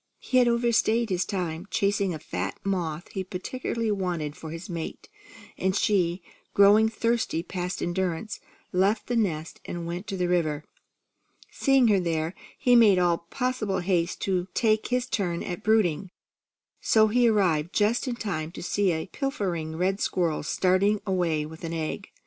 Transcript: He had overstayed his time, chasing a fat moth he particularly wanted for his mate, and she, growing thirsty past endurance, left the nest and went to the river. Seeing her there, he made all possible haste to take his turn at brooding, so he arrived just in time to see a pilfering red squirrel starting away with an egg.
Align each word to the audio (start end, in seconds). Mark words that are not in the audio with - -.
He 0.17 0.39
had 0.39 0.47
overstayed 0.47 1.11
his 1.11 1.25
time, 1.25 1.67
chasing 1.69 2.11
a 2.11 2.17
fat 2.17 2.59
moth 2.63 3.11
he 3.11 3.23
particularly 3.23 3.91
wanted 3.91 4.35
for 4.35 4.49
his 4.49 4.67
mate, 4.67 5.07
and 5.59 5.75
she, 5.75 6.23
growing 6.55 6.89
thirsty 6.89 7.43
past 7.43 7.83
endurance, 7.83 8.39
left 8.73 9.05
the 9.05 9.15
nest 9.15 9.61
and 9.63 9.85
went 9.85 10.07
to 10.07 10.17
the 10.17 10.27
river. 10.27 10.65
Seeing 11.51 11.87
her 11.89 11.99
there, 11.99 12.33
he 12.57 12.75
made 12.75 12.97
all 12.97 13.27
possible 13.29 13.77
haste 13.81 14.21
to 14.21 14.47
take 14.55 14.87
his 14.87 15.05
turn 15.05 15.43
at 15.43 15.61
brooding, 15.61 16.09
so 16.79 17.09
he 17.09 17.27
arrived 17.27 17.71
just 17.71 18.07
in 18.07 18.15
time 18.15 18.51
to 18.53 18.63
see 18.63 18.91
a 18.91 19.05
pilfering 19.05 19.75
red 19.75 19.99
squirrel 19.99 20.41
starting 20.41 20.99
away 21.05 21.45
with 21.45 21.63
an 21.63 21.73
egg. 21.73 22.07